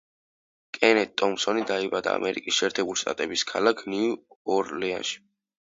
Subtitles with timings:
[0.77, 5.19] კენეთ ტომფსონი დაიბადა ამერიკის შეერთებული შტატების ქალაქ ნიუ-ორლეანში.